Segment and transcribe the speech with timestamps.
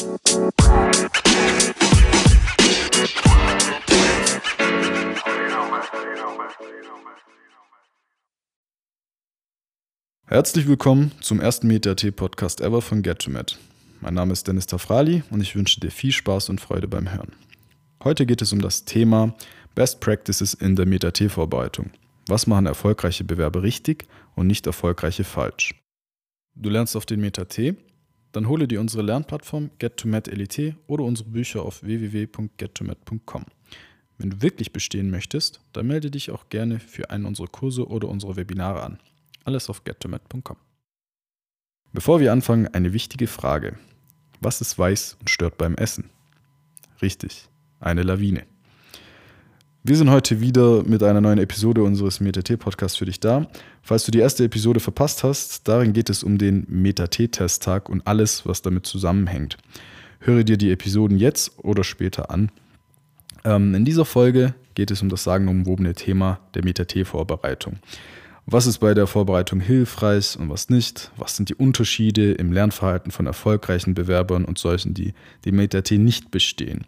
[0.00, 0.16] Herzlich
[10.66, 13.58] willkommen zum ersten MetaT-Podcast ever von GetToMed.
[14.00, 17.32] Mein Name ist Dennis Tafrali und ich wünsche dir viel Spaß und Freude beim Hören.
[18.02, 19.34] Heute geht es um das Thema
[19.74, 21.90] Best Practices in der MetaT-Vorbereitung.
[22.26, 25.74] Was machen erfolgreiche Bewerber richtig und nicht erfolgreiche falsch?
[26.54, 27.76] Du lernst auf den MetaT?
[28.32, 33.44] Dann hole dir unsere Lernplattform GetToMed Elite oder unsere Bücher auf www.gettomed.com.
[34.18, 38.08] Wenn du wirklich bestehen möchtest, dann melde dich auch gerne für einen unserer Kurse oder
[38.08, 38.98] unsere Webinare an.
[39.44, 40.56] Alles auf gettomet.com.
[41.92, 43.78] Bevor wir anfangen, eine wichtige Frage.
[44.40, 46.10] Was ist weiß und stört beim Essen?
[47.02, 47.48] Richtig,
[47.80, 48.49] eine Lawine.
[49.82, 53.46] Wir sind heute wieder mit einer neuen Episode unseres MetaT-Podcasts für dich da.
[53.80, 58.44] Falls du die erste Episode verpasst hast, darin geht es um den MetaT-Testtag und alles,
[58.44, 59.56] was damit zusammenhängt.
[60.18, 62.52] Höre dir die Episoden jetzt oder später an.
[63.42, 67.78] Ähm, in dieser Folge geht es um das sagenumwobene Thema der MetaT-Vorbereitung.
[68.44, 71.10] Was ist bei der Vorbereitung hilfreich und was nicht?
[71.16, 75.14] Was sind die Unterschiede im Lernverhalten von erfolgreichen Bewerbern und solchen, die
[75.46, 76.84] die MetaT nicht bestehen?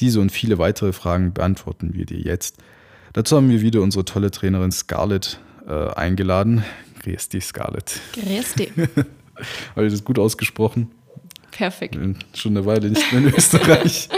[0.00, 2.58] Diese und viele weitere Fragen beantworten wir dir jetzt.
[3.12, 6.64] Dazu haben wir wieder unsere tolle Trainerin Scarlett äh, eingeladen.
[7.02, 8.00] Grüß dich, Scarlett.
[8.14, 8.70] Grüß dich.
[9.76, 10.90] Habe ich das gut ausgesprochen?
[11.50, 11.98] Perfekt.
[12.34, 14.08] Schon eine Weile nicht mehr in Österreich.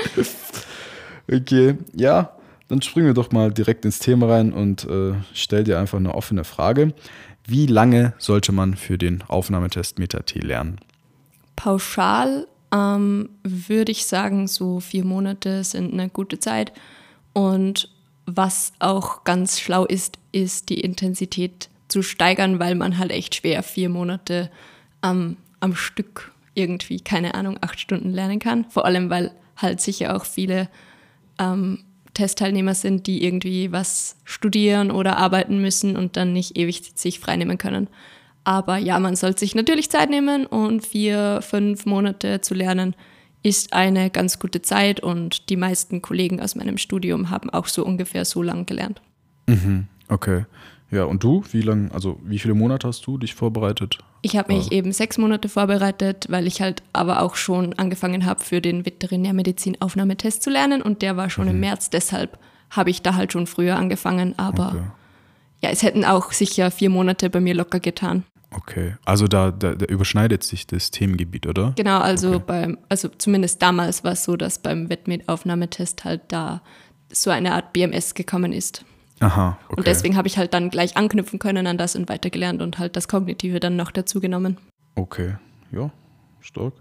[1.30, 2.36] okay, ja,
[2.69, 6.14] dann springen wir doch mal direkt ins Thema rein und äh, stell dir einfach eine
[6.14, 6.95] offene Frage.
[7.47, 10.78] Wie lange sollte man für den Aufnahmetest Meta-T lernen?
[11.56, 16.72] Pauschal ähm, würde ich sagen, so vier Monate sind eine gute Zeit.
[17.33, 17.89] Und
[18.27, 23.62] was auch ganz schlau ist, ist die Intensität zu steigern, weil man halt echt schwer
[23.62, 24.50] vier Monate
[25.05, 28.64] ähm, am Stück irgendwie, keine Ahnung, acht Stunden lernen kann.
[28.64, 30.69] Vor allem, weil halt sicher auch viele
[31.39, 37.20] ähm, Testteilnehmer sind, die irgendwie was studieren oder arbeiten müssen und dann nicht ewig sich
[37.20, 37.89] freinehmen können.
[38.45, 42.95] Aber ja, man sollte sich natürlich Zeit nehmen und vier, fünf Monate zu lernen
[43.45, 47.85] ist eine ganz gute Zeit und die meisten Kollegen aus meinem Studium haben auch so
[47.85, 49.03] ungefähr so lang gelernt.
[49.47, 50.47] Mhm, okay.
[50.91, 53.99] Ja, und du, wie lang, also wie viele Monate hast du dich vorbereitet?
[54.23, 54.79] Ich habe mich ja.
[54.79, 60.43] eben sechs Monate vorbereitet, weil ich halt aber auch schon angefangen habe, für den Veterinärmedizin-Aufnahmetest
[60.43, 61.51] zu lernen und der war schon mhm.
[61.51, 62.39] im März, deshalb
[62.71, 64.85] habe ich da halt schon früher angefangen, aber okay.
[65.65, 68.25] ja, es hätten auch sicher vier Monate bei mir locker getan.
[68.57, 71.73] Okay, also da, da, da, überschneidet sich das Themengebiet, oder?
[71.77, 72.45] Genau, also okay.
[72.47, 76.63] beim, also zumindest damals war es so, dass beim Wettmet-Aufnahmetest halt da
[77.13, 78.85] so eine Art BMS gekommen ist.
[79.20, 79.59] Aha.
[79.67, 79.77] Okay.
[79.77, 82.97] Und deswegen habe ich halt dann gleich anknüpfen können an das und weitergelernt und halt
[82.97, 84.59] das Kognitive dann noch dazu genommen.
[84.95, 85.37] Okay,
[85.73, 85.91] ja,
[86.41, 86.75] stark.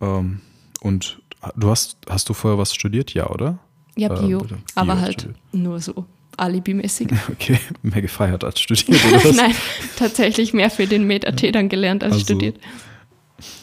[0.00, 0.40] Ähm,
[0.80, 1.20] und
[1.56, 3.58] du hast, hast du vorher was studiert, ja, oder?
[3.96, 5.38] Ja, Bio, äh, Bio aber halt studiert.
[5.52, 6.06] nur so
[6.38, 7.08] alibimäßig.
[7.30, 9.36] Okay, mehr gefeiert als studiert, oder was?
[9.36, 9.54] Nein,
[9.96, 12.58] tatsächlich mehr für den Meta-T dann gelernt als also, studiert.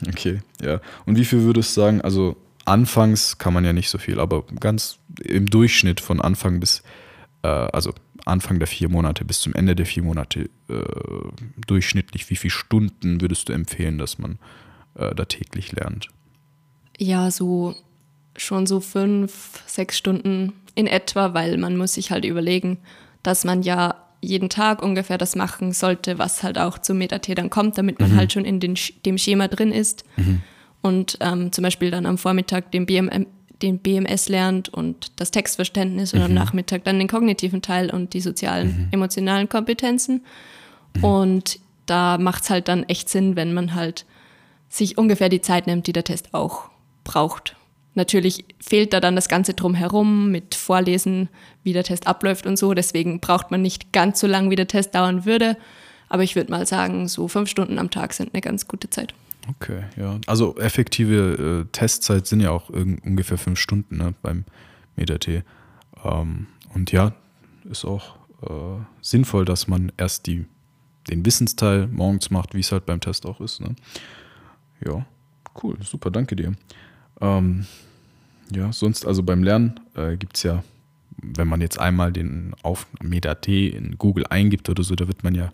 [0.07, 0.79] Okay, ja.
[1.05, 4.43] Und wie viel würdest du sagen, also anfangs kann man ja nicht so viel, aber
[4.59, 6.83] ganz im Durchschnitt von Anfang bis,
[7.43, 7.93] äh, also
[8.25, 10.83] Anfang der vier Monate bis zum Ende der vier Monate äh,
[11.67, 14.39] durchschnittlich, wie viele Stunden würdest du empfehlen, dass man
[14.95, 16.09] äh, da täglich lernt?
[16.97, 17.75] Ja, so
[18.37, 22.77] schon so fünf, sechs Stunden in etwa, weil man muss sich halt überlegen,
[23.23, 27.49] dass man ja jeden Tag ungefähr das machen sollte, was halt auch zum Metat dann
[27.49, 28.17] kommt, damit man mhm.
[28.17, 28.75] halt schon in den,
[29.05, 30.41] dem Schema drin ist mhm.
[30.81, 33.27] und ähm, zum Beispiel dann am Vormittag den, BMM,
[33.61, 36.21] den BMS lernt und das Textverständnis mhm.
[36.21, 36.35] und am.
[36.35, 38.87] Nachmittag dann den kognitiven Teil und die sozialen, mhm.
[38.91, 40.21] emotionalen Kompetenzen.
[40.95, 41.03] Mhm.
[41.03, 44.05] Und da macht es halt dann echt Sinn, wenn man halt
[44.69, 46.69] sich ungefähr die Zeit nimmt, die der Test auch
[47.03, 47.55] braucht.
[47.95, 51.29] Natürlich fehlt da dann das Ganze drumherum mit Vorlesen,
[51.63, 52.73] wie der Test abläuft und so.
[52.73, 55.57] Deswegen braucht man nicht ganz so lang, wie der Test dauern würde.
[56.09, 59.13] Aber ich würde mal sagen, so fünf Stunden am Tag sind eine ganz gute Zeit.
[59.49, 60.19] Okay, ja.
[60.27, 64.43] Also effektive äh, Testzeit sind ja auch ungefähr fünf Stunden ne, beim
[64.95, 65.43] MetaT.
[66.03, 67.13] Ähm, und ja,
[67.69, 70.45] ist auch äh, sinnvoll, dass man erst die,
[71.09, 73.61] den Wissensteil morgens macht, wie es halt beim Test auch ist.
[73.61, 73.75] Ne?
[74.85, 75.05] Ja,
[75.63, 76.53] cool, super, danke dir.
[77.21, 77.65] Ähm,
[78.51, 80.63] ja, sonst, also beim Lernen äh, gibt es ja,
[81.17, 85.35] wenn man jetzt einmal den auf MetaT in Google eingibt oder so, da wird man
[85.35, 85.51] ja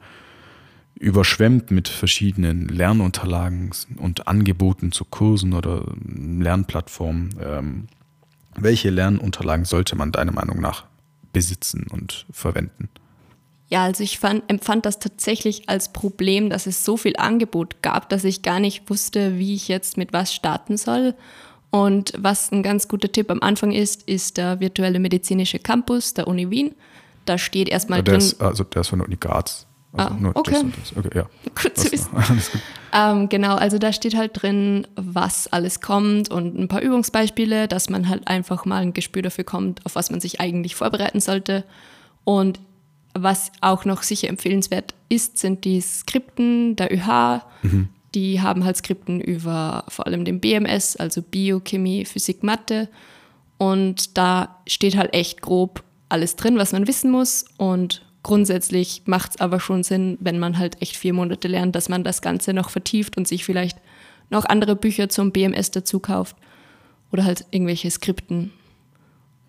[0.96, 7.36] überschwemmt mit verschiedenen Lernunterlagen und Angeboten zu Kursen oder Lernplattformen.
[7.42, 7.88] Ähm,
[8.56, 10.86] welche Lernunterlagen sollte man deiner Meinung nach
[11.32, 12.90] besitzen und verwenden?
[13.70, 18.10] Ja, also ich fand, empfand das tatsächlich als Problem, dass es so viel Angebot gab,
[18.10, 21.16] dass ich gar nicht wusste, wie ich jetzt mit was starten soll
[21.72, 26.28] Und was ein ganz guter Tipp am Anfang ist, ist der virtuelle medizinische Campus der
[26.28, 26.76] Uni Wien.
[27.26, 28.28] Da steht erstmal der drin.
[28.28, 29.68] Ist, also der ist von der Uni Graz.
[29.94, 30.52] Also Ah, nur okay.
[30.52, 30.98] das und das.
[30.98, 31.26] Okay, ja.
[31.62, 32.10] Gut zu wissen.
[32.94, 37.90] Ähm, genau, also da steht halt drin, was alles kommt und ein paar Übungsbeispiele, dass
[37.90, 41.64] man halt einfach mal ein Gespür dafür kommt, auf was man sich eigentlich vorbereiten sollte.
[42.26, 42.60] Und
[43.14, 47.42] was auch noch sicher empfehlenswert ist, sind die Skripten der ÖH.
[48.16, 52.90] Die haben halt Skripten über vor allem den BMS, also Biochemie, Physik, Mathe.
[53.58, 57.46] Und da steht halt echt grob alles drin, was man wissen muss.
[57.58, 61.90] Und grundsätzlich macht es aber schon Sinn, wenn man halt echt vier Monate lernt, dass
[61.90, 63.78] man das Ganze noch vertieft und sich vielleicht
[64.30, 66.36] noch andere Bücher zum BMS dazu kauft
[67.12, 68.52] oder halt irgendwelche Skripten.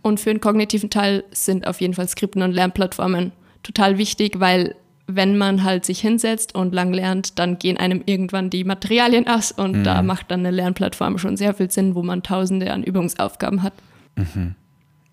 [0.03, 3.32] Und für den kognitiven Teil sind auf jeden Fall Skripten und Lernplattformen
[3.62, 4.75] total wichtig, weil
[5.07, 9.53] wenn man halt sich hinsetzt und lang lernt, dann gehen einem irgendwann die Materialien aus
[9.53, 13.63] und da macht dann eine Lernplattform schon sehr viel Sinn, wo man tausende an Übungsaufgaben
[13.63, 13.75] hat.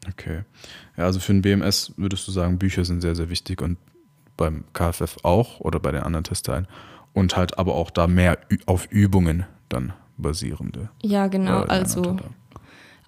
[0.08, 0.44] Okay.
[0.98, 3.78] Ja, also für den BMS würdest du sagen, Bücher sind sehr, sehr wichtig und
[4.38, 6.68] beim KFF auch oder bei den anderen Testteilen.
[7.14, 10.90] Und halt aber auch da mehr auf Übungen dann basierende.
[11.02, 11.64] Ja, genau.
[11.64, 12.18] äh, also.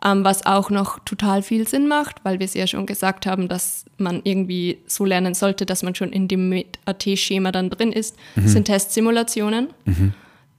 [0.04, 3.48] Ähm, was auch noch total viel Sinn macht, weil wir es ja schon gesagt haben,
[3.48, 8.16] dass man irgendwie so lernen sollte, dass man schon in dem AT-Schema dann drin ist,
[8.36, 9.68] sind Testsimulationen.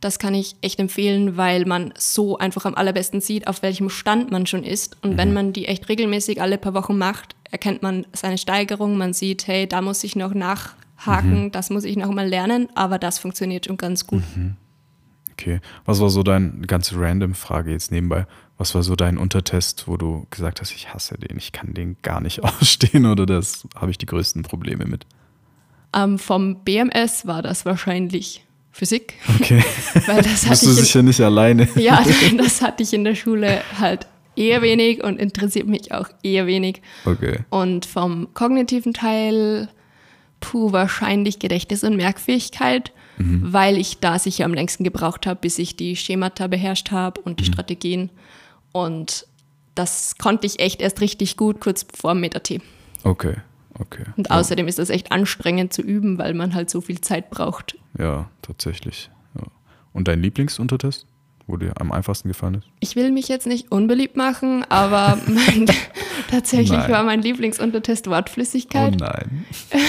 [0.01, 4.31] Das kann ich echt empfehlen, weil man so einfach am allerbesten sieht, auf welchem Stand
[4.31, 4.97] man schon ist.
[5.03, 8.97] Und wenn man die echt regelmäßig alle paar Wochen macht, erkennt man seine Steigerung.
[8.97, 12.99] Man sieht, hey, da muss ich noch nachhaken, das muss ich noch mal lernen, aber
[12.99, 14.23] das funktioniert schon ganz gut.
[15.33, 15.61] Okay.
[15.85, 18.27] Was war so dein, ganz random Frage jetzt nebenbei,
[18.63, 21.97] was war so dein Untertest, wo du gesagt hast, ich hasse den, ich kann den
[22.03, 25.05] gar nicht ausstehen oder das habe ich die größten Probleme mit?
[25.93, 29.15] Ähm, vom BMS war das wahrscheinlich Physik.
[29.41, 29.65] Okay.
[30.07, 31.69] Weil das Bist du ich in, sicher nicht alleine?
[31.75, 32.05] ja,
[32.39, 34.07] das hatte ich in der Schule halt
[34.37, 36.83] eher wenig und interessiert mich auch eher wenig.
[37.05, 37.41] Okay.
[37.51, 39.69] Und vom kognitiven Teil,
[40.39, 45.77] puh, wahrscheinlich Gedächtnis und Merkfähigkeit, weil ich da sicher am längsten gebraucht habe, bis ich
[45.77, 48.11] die Schemata beherrscht habe und die Strategien.
[48.73, 49.27] Und
[49.75, 52.61] das konnte ich echt erst richtig gut kurz vor Meta-T.
[53.05, 53.37] Okay.
[53.79, 54.05] Okay.
[54.17, 57.79] Und außerdem ist das echt anstrengend zu üben, weil man halt so viel Zeit braucht.
[57.99, 59.11] Ja, tatsächlich.
[59.35, 59.45] Ja.
[59.95, 61.07] Und dein Lieblingsuntertest,
[61.47, 62.69] wo dir am einfachsten gefallen ist?
[62.81, 65.67] Ich will mich jetzt nicht unbeliebt machen, aber mein,
[66.31, 66.91] tatsächlich Nein.
[66.91, 68.95] war mein Lieblingsuntertest Wortflüssigkeit.
[68.95, 69.47] Oh nein.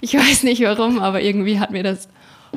[0.00, 2.08] Ich weiß nicht warum, aber irgendwie hat mir das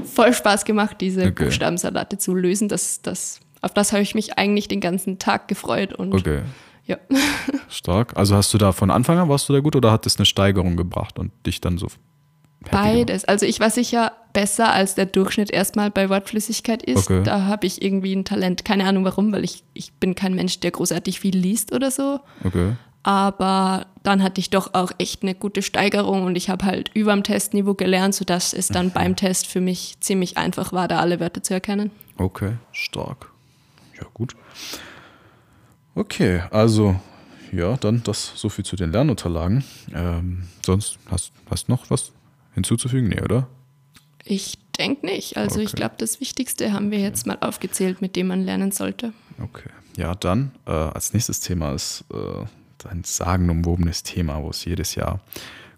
[0.03, 1.45] voll Spaß gemacht, diese Okay.
[1.45, 2.67] Buchstabensalate zu lösen.
[2.67, 5.93] Das, das, auf das habe ich mich eigentlich den ganzen Tag gefreut.
[5.93, 6.41] Und Okay.
[6.85, 6.97] ja.
[7.69, 8.15] Stark.
[8.15, 10.25] Also hast du da von Anfang an, warst du da gut oder hat es eine
[10.25, 11.87] Steigerung gebracht und dich dann so?
[12.71, 13.23] Beides.
[13.25, 17.09] Also ich war sicher besser als der Durchschnitt erstmal bei Wortflüssigkeit ist.
[17.09, 17.23] Okay.
[17.23, 18.65] Da habe ich irgendwie ein Talent.
[18.65, 22.19] Keine Ahnung warum, weil ich, ich bin kein Mensch, der großartig viel liest oder so.
[22.43, 22.73] Okay.
[23.03, 27.13] Aber dann hatte ich doch auch echt eine gute Steigerung und ich habe halt über
[27.13, 31.21] dem Testniveau gelernt, sodass es dann beim Test für mich ziemlich einfach war, da alle
[31.21, 31.91] Wörter zu erkennen.
[32.17, 33.31] Okay, stark.
[33.99, 34.35] Ja, gut.
[35.95, 36.99] Okay, also,
[37.51, 39.63] ja, dann das so viel zu den Lernunterlagen.
[39.93, 42.11] Ähm, sonst hast hast noch was
[42.53, 43.09] hinzuzufügen?
[43.09, 43.47] Nee, oder?
[44.23, 45.37] Ich denke nicht.
[45.37, 45.77] Also ich Okay.
[45.77, 49.13] glaube, das Wichtigste haben wir jetzt mal aufgezählt, mit dem man lernen sollte.
[49.41, 49.69] Okay.
[49.95, 55.21] Ja, dann äh, als nächstes Thema ist äh, ein sagenumwobenes Thema, wo es jedes Jahr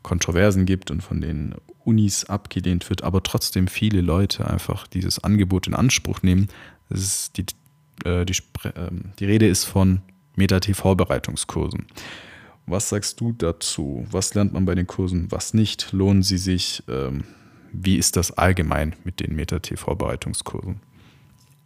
[0.02, 5.68] Kontroversen gibt und von den Unis abgelehnt wird, aber trotzdem viele Leute einfach dieses Angebot
[5.68, 6.48] in Anspruch nehmen.
[6.90, 7.46] Das ist die,
[8.06, 8.36] äh, die,
[8.76, 10.02] ähm, die Rede ist von
[10.36, 11.88] Meta-TV-Bereitungskursen.
[12.66, 14.06] Was sagst du dazu?
[14.12, 15.92] Was lernt man bei den Kursen, was nicht?
[15.92, 16.84] Lohnen sie sich?
[16.88, 17.24] Ähm,
[17.72, 20.80] wie ist das allgemein mit den Meta-TV-Bereitungskursen?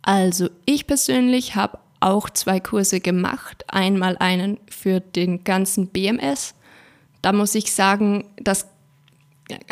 [0.01, 3.63] Also ich persönlich habe auch zwei Kurse gemacht.
[3.67, 6.55] Einmal einen für den ganzen BMS.
[7.21, 8.67] Da muss ich sagen, das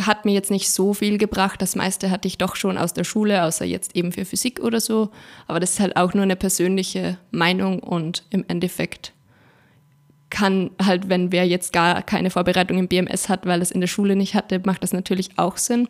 [0.01, 1.61] hat mir jetzt nicht so viel gebracht.
[1.61, 4.79] Das meiste hatte ich doch schon aus der Schule, außer jetzt eben für Physik oder
[4.79, 5.09] so.
[5.47, 9.13] Aber das ist halt auch nur eine persönliche Meinung und im Endeffekt
[10.29, 13.87] kann halt, wenn wer jetzt gar keine Vorbereitung im BMS hat, weil es in der
[13.87, 15.87] Schule nicht hatte, macht das natürlich auch Sinn.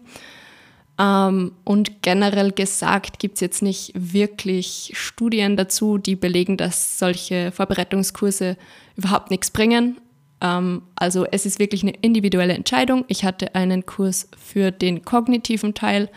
[0.99, 7.51] Ähm, und generell gesagt gibt es jetzt nicht wirklich Studien dazu, die belegen, dass solche
[7.51, 8.57] Vorbereitungskurse
[8.97, 9.97] überhaupt nichts bringen.
[10.41, 13.05] Ähm, also es ist wirklich eine individuelle Entscheidung.
[13.07, 16.09] Ich hatte einen Kurs für den kognitiven Teil,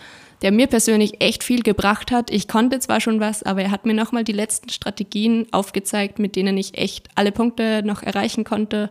[0.43, 2.31] der mir persönlich echt viel gebracht hat.
[2.31, 6.37] Ich konnte zwar schon was, aber er hat mir nochmal die letzten Strategien aufgezeigt, mit
[6.37, 8.90] denen ich echt alle Punkte noch erreichen konnte.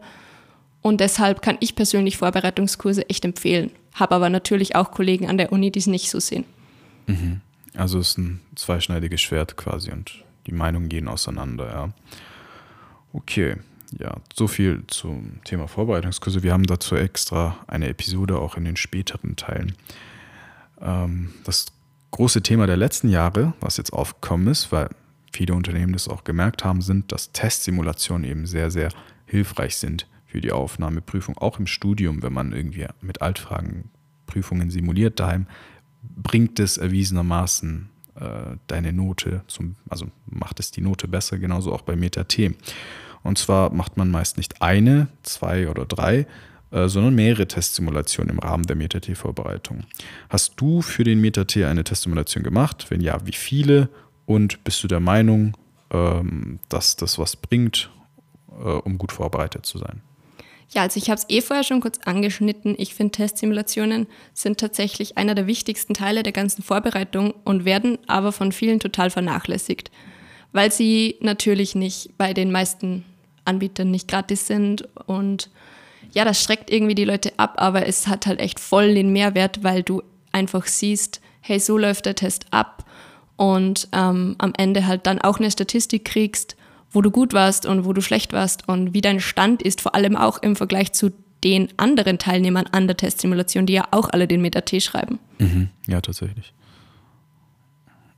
[0.81, 3.71] Und deshalb kann ich persönlich Vorbereitungskurse echt empfehlen.
[3.93, 6.45] Habe aber natürlich auch Kollegen an der Uni, die es nicht so sehen.
[7.75, 11.89] Also es ist ein zweischneidiges Schwert quasi und die Meinungen gehen auseinander, ja.
[13.13, 13.57] Okay,
[13.99, 16.43] ja, so viel zum Thema Vorbereitungskurse.
[16.43, 19.73] Wir haben dazu extra eine Episode auch in den späteren Teilen.
[20.81, 21.67] Ähm, das
[22.11, 24.89] große Thema der letzten Jahre, was jetzt aufgekommen ist, weil
[25.31, 28.89] viele Unternehmen das auch gemerkt haben, sind, dass Testsimulationen eben sehr, sehr
[29.25, 33.89] hilfreich sind für die Aufnahmeprüfung, auch im Studium, wenn man irgendwie mit Altfragen
[34.25, 35.47] Prüfungen simuliert daheim,
[36.01, 41.81] bringt es erwiesenermaßen äh, deine Note, zum, also macht es die Note besser, genauso auch
[41.81, 42.55] bei Meta-T.
[43.23, 46.27] Und zwar macht man meist nicht eine, zwei oder drei,
[46.71, 49.83] äh, sondern mehrere Testsimulationen im Rahmen der Meta-T-Vorbereitung.
[50.29, 52.87] Hast du für den Meta-T eine Testsimulation gemacht?
[52.89, 53.89] Wenn ja, wie viele?
[54.25, 55.55] Und bist du der Meinung,
[55.91, 57.91] ähm, dass das was bringt,
[58.49, 60.01] äh, um gut vorbereitet zu sein?
[60.69, 62.73] Ja, also ich habe es eh vorher schon kurz angeschnitten.
[62.79, 68.31] Ich finde, Testsimulationen sind tatsächlich einer der wichtigsten Teile der ganzen Vorbereitung und werden aber
[68.31, 69.91] von vielen total vernachlässigt,
[70.51, 73.05] weil sie natürlich nicht bei den meisten
[73.45, 75.49] Anbietern nicht gratis sind und
[76.11, 79.63] ja, das schreckt irgendwie die Leute ab, aber es hat halt echt voll den Mehrwert,
[79.63, 82.85] weil du einfach siehst, hey, so läuft der Test ab
[83.35, 86.55] und ähm, am Ende halt dann auch eine Statistik kriegst,
[86.91, 89.95] wo du gut warst und wo du schlecht warst und wie dein Stand ist, vor
[89.95, 91.11] allem auch im Vergleich zu
[91.43, 95.19] den anderen Teilnehmern an der Testsimulation, die ja auch alle den Meta-T schreiben.
[95.39, 95.69] Mhm.
[95.87, 96.53] Ja, tatsächlich.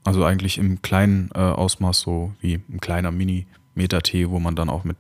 [0.04, 4.84] Also eigentlich im kleinen äh, Ausmaß so wie ein kleiner Mini-Meta-T, wo man dann auch
[4.84, 4.98] mit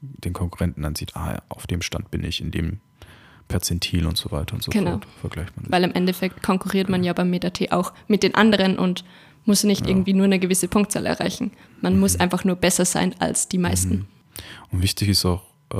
[0.00, 2.80] den Konkurrenten dann sieht, ah, auf dem Stand bin ich, in dem
[3.48, 4.92] Perzentil und so weiter und so genau.
[4.92, 5.06] fort.
[5.20, 5.72] Vergleicht man das.
[5.72, 9.04] Weil im Endeffekt konkurriert man ja beim Meta-T auch mit den anderen und
[9.44, 9.88] muss nicht ja.
[9.88, 11.50] irgendwie nur eine gewisse Punktzahl erreichen.
[11.80, 12.00] Man mhm.
[12.00, 13.90] muss einfach nur besser sein als die meisten.
[13.90, 14.06] Mhm.
[14.70, 15.42] Und wichtig ist auch,
[15.72, 15.76] äh,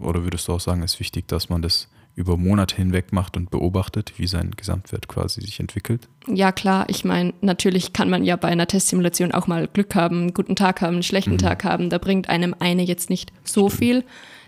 [0.00, 1.88] oder würdest du auch sagen, ist wichtig, dass man das
[2.20, 6.08] über Monate hinweg macht und beobachtet, wie sein Gesamtwert quasi sich entwickelt?
[6.28, 6.84] Ja, klar.
[6.88, 10.54] Ich meine, natürlich kann man ja bei einer Testsimulation auch mal Glück haben, einen guten
[10.54, 11.38] Tag haben, einen schlechten mhm.
[11.38, 11.90] Tag haben.
[11.90, 13.78] Da bringt einem eine jetzt nicht so Stimmt.
[13.78, 14.04] viel.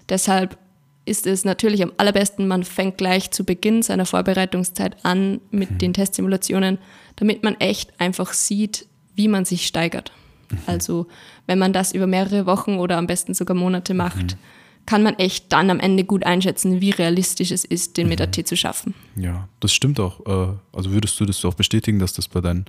[0.09, 0.59] Deshalb
[1.05, 5.79] ist es natürlich am allerbesten, man fängt gleich zu Beginn seiner Vorbereitungszeit an mit mhm.
[5.79, 6.79] den Testsimulationen,
[7.17, 8.87] damit man echt einfach sieht,
[9.17, 10.13] wie man sich steigert.
[10.51, 10.59] Mhm.
[10.67, 11.07] Also
[11.47, 15.15] wenn man das über mehrere Wochen oder am besten sogar Monate macht, mhm kann man
[15.19, 18.47] echt dann am Ende gut einschätzen, wie realistisch es ist, den Meta-T mhm.
[18.47, 18.95] zu schaffen.
[19.17, 20.21] Ja, das stimmt auch.
[20.27, 22.65] Äh, also würdest du das auch bestätigen, dass das bei deinen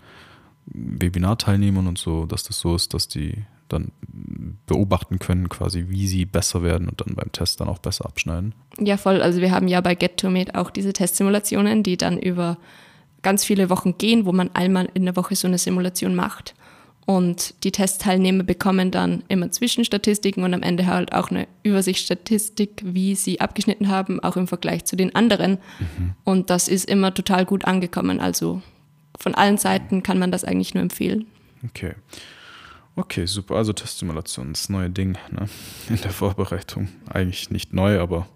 [0.65, 3.91] Webinarteilnehmern und so, dass das so ist, dass die dann
[4.67, 8.53] beobachten können, quasi, wie sie besser werden und dann beim Test dann auch besser abschneiden?
[8.79, 9.21] Ja, voll.
[9.21, 12.57] Also wir haben ja bei GetToMate auch diese Testsimulationen, die dann über
[13.23, 16.53] ganz viele Wochen gehen, wo man einmal in der Woche so eine Simulation macht.
[17.05, 23.15] Und die Testteilnehmer bekommen dann immer Zwischenstatistiken und am Ende halt auch eine Übersichtsstatistik, wie
[23.15, 25.57] sie abgeschnitten haben, auch im Vergleich zu den anderen.
[25.79, 26.13] Mhm.
[26.23, 28.21] Und das ist immer total gut angekommen.
[28.21, 28.61] Also
[29.19, 31.25] von allen Seiten kann man das eigentlich nur empfehlen.
[31.65, 31.93] Okay.
[32.95, 33.55] Okay, super.
[33.55, 35.49] Also Testsimulation, das neue Ding ne?
[35.89, 36.89] in der Vorbereitung.
[37.09, 38.27] Eigentlich nicht neu, aber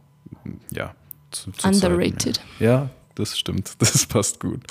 [0.71, 0.95] ja.
[1.31, 2.37] Zu, zu Underrated.
[2.37, 2.65] Zeiten, ja.
[2.65, 3.75] ja, das stimmt.
[3.79, 4.61] Das passt gut.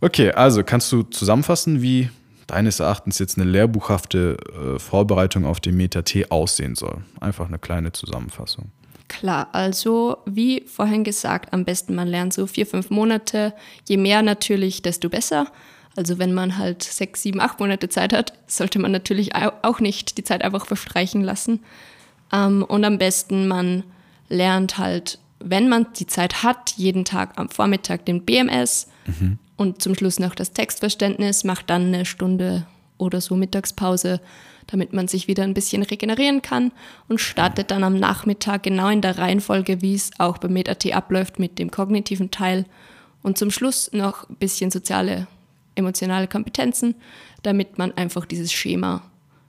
[0.00, 2.08] Okay, also kannst du zusammenfassen, wie
[2.48, 7.02] deines Erachtens jetzt eine lehrbuchhafte äh, Vorbereitung auf den Meta-T aussehen soll?
[7.20, 8.72] Einfach eine kleine Zusammenfassung.
[9.06, 13.54] Klar, also wie vorhin gesagt, am besten man lernt so vier, fünf Monate.
[13.86, 15.46] Je mehr natürlich, desto besser.
[15.96, 20.18] Also wenn man halt sechs, sieben, acht Monate Zeit hat, sollte man natürlich auch nicht
[20.18, 21.60] die Zeit einfach verstreichen lassen.
[22.32, 23.84] Ähm, und am besten man
[24.28, 29.82] lernt halt, wenn man die Zeit hat, jeden Tag am Vormittag den BMS, mhm und
[29.82, 32.64] zum Schluss noch das Textverständnis, macht dann eine Stunde
[32.96, 34.20] oder so Mittagspause,
[34.68, 36.72] damit man sich wieder ein bisschen regenerieren kann.
[37.08, 41.40] Und startet dann am Nachmittag genau in der Reihenfolge, wie es auch beim MetaT abläuft
[41.40, 42.64] mit dem kognitiven Teil.
[43.22, 45.26] Und zum Schluss noch ein bisschen soziale,
[45.74, 46.94] emotionale Kompetenzen,
[47.42, 49.02] damit man einfach dieses Schema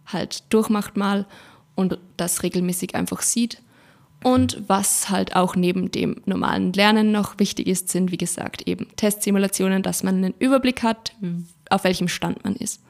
[0.08, 1.28] halt durchmacht mal
[1.76, 3.62] und das regelmäßig einfach sieht
[4.24, 8.88] und was halt auch neben dem normalen Lernen noch wichtig ist, sind, wie gesagt, eben
[8.98, 11.16] Testsimulationen, dass man einen Überblick hat,
[11.70, 12.82] auf welchem Stand man ist.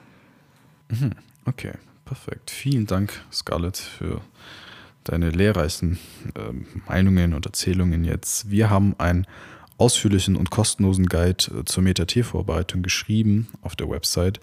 [0.90, 1.12] Mhm.
[1.46, 1.74] Okay,
[2.06, 2.50] perfekt.
[2.50, 4.22] Vielen Dank, Scarlett, für
[5.04, 6.00] deine lehrreichen
[6.36, 6.54] äh,
[6.88, 8.50] Meinungen und Erzählungen jetzt.
[8.50, 9.26] Wir haben einen
[9.78, 14.40] ausführlichen und kostenlosen Guide äh, zur Meta-T-Vorbereitung geschrieben auf der Website.